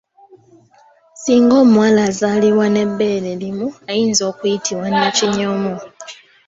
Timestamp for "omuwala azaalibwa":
1.63-2.65